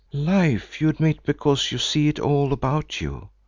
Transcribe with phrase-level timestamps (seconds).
[0.13, 3.29] Life you admit because you see it all about you.